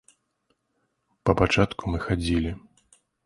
[1.29, 2.51] Па пачатку мы хадзілі.